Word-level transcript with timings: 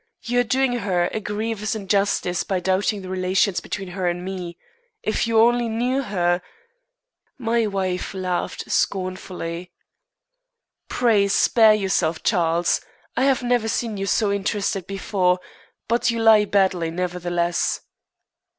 You 0.23 0.39
are 0.39 0.43
doing 0.43 0.79
her 0.79 1.09
a 1.13 1.19
grievous 1.19 1.75
injustice 1.75 2.41
by 2.43 2.59
doubting 2.59 3.03
the 3.03 3.07
relations 3.09 3.59
between 3.59 3.89
her 3.89 4.07
and 4.07 4.25
me. 4.25 4.57
If 5.03 5.27
you 5.27 5.39
only 5.39 5.69
knew 5.69 6.01
her" 6.01 6.41
My 7.49 7.67
wife 7.67 8.15
laughed 8.15 8.71
scornfully. 8.71 9.71
"Pray 10.89 11.27
spare 11.27 11.75
yourself, 11.75 12.23
Charles. 12.23 12.81
I 13.15 13.25
have 13.25 13.43
never 13.43 13.67
seen 13.67 13.95
you 13.97 14.07
so 14.07 14.31
interested 14.31 14.87
before, 14.87 15.39
but 15.87 16.09
you 16.09 16.17
lie 16.19 16.45
badly, 16.45 16.89
nevertheless." 16.89 17.81